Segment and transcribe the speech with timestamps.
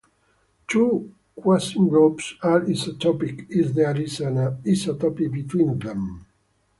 [0.67, 6.25] Two quasigroups are isotopic if there is an isotopy between them.